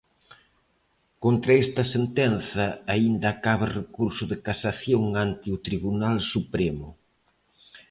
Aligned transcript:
Contra 1.23 1.51
esta 1.63 1.83
sentenza 1.95 2.65
aínda 2.93 3.39
cabe 3.45 3.67
recurso 3.79 4.23
de 4.31 4.37
casación 4.47 5.03
ante 5.25 5.47
o 5.55 5.61
Tribunal 5.67 6.15
Supremo. 6.33 6.87